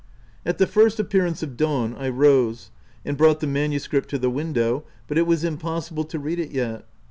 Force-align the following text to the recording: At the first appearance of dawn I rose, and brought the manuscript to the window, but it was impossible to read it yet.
At 0.47 0.57
the 0.57 0.65
first 0.65 0.99
appearance 0.99 1.43
of 1.43 1.55
dawn 1.55 1.93
I 1.93 2.09
rose, 2.09 2.71
and 3.05 3.15
brought 3.15 3.39
the 3.39 3.45
manuscript 3.45 4.09
to 4.09 4.17
the 4.17 4.31
window, 4.31 4.83
but 5.07 5.19
it 5.19 5.27
was 5.27 5.43
impossible 5.43 6.05
to 6.05 6.17
read 6.17 6.39
it 6.39 6.49
yet. 6.49 6.87